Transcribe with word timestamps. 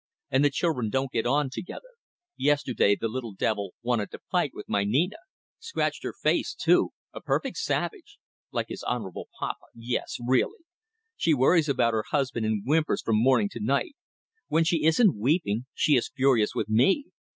And 0.31 0.43
the 0.43 0.49
children 0.49 0.89
don't 0.89 1.11
get 1.11 1.27
on 1.27 1.51
together. 1.51 1.91
Yesterday 2.35 2.95
the 2.95 3.07
little 3.07 3.35
devil 3.35 3.75
wanted 3.83 4.09
to 4.09 4.19
fight 4.31 4.49
with 4.51 4.67
my 4.67 4.83
Nina. 4.83 5.17
Scratched 5.59 6.01
her 6.01 6.11
face, 6.23 6.55
too. 6.55 6.89
A 7.13 7.21
perfect 7.21 7.57
savage! 7.57 8.17
Like 8.51 8.69
his 8.69 8.83
honourable 8.83 9.29
papa. 9.39 9.67
Yes, 9.75 10.17
really. 10.27 10.61
She 11.17 11.35
worries 11.35 11.69
about 11.69 11.93
her 11.93 12.05
husband, 12.09 12.47
and 12.47 12.63
whimpers 12.65 13.03
from 13.03 13.21
morning 13.21 13.47
to 13.49 13.59
night. 13.59 13.95
When 14.47 14.63
she 14.63 14.85
isn't 14.87 15.19
weeping 15.19 15.67
she 15.75 15.93
is 15.95 16.09
furious 16.09 16.55
with 16.55 16.67
me. 16.67 17.05